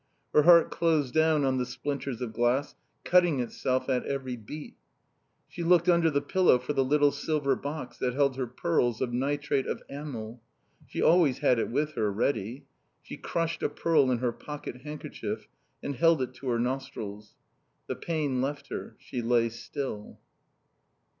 Her 0.33 0.41
heart 0.41 0.71
closed 0.71 1.13
down 1.13 1.45
on 1.45 1.59
the 1.59 1.65
splinters 1.67 2.21
of 2.21 2.33
glass, 2.33 2.73
cutting 3.03 3.39
itself 3.39 3.87
at 3.87 4.03
every 4.03 4.35
beat. 4.35 4.75
She 5.47 5.61
looked 5.63 5.87
under 5.87 6.09
the 6.09 6.23
pillow 6.23 6.57
for 6.57 6.73
the 6.73 6.83
little 6.83 7.11
silver 7.11 7.55
box 7.55 7.99
that 7.99 8.15
held 8.15 8.35
her 8.35 8.47
pearls 8.47 8.99
of 8.99 9.13
nitrate 9.13 9.67
of 9.67 9.83
amyl. 9.91 10.41
She 10.87 11.03
always 11.03 11.37
had 11.37 11.59
it 11.59 11.69
with 11.69 11.93
her, 11.93 12.11
ready. 12.11 12.65
She 13.03 13.15
crushed 13.15 13.61
a 13.61 13.69
pearl 13.69 14.09
in 14.09 14.17
her 14.17 14.31
pocket 14.31 14.77
handkerchief 14.77 15.47
and 15.83 15.93
held 15.95 16.19
it 16.23 16.33
to 16.33 16.47
her 16.49 16.57
nostrils. 16.57 17.35
The 17.85 17.95
pain 17.95 18.41
left 18.41 18.69
her. 18.69 18.95
She 18.97 19.21
lay 19.21 19.49
still. 19.49 20.17